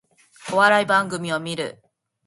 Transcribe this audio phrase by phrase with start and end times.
[0.51, 1.79] お笑い番組を観る